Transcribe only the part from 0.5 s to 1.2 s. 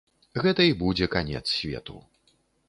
і будзе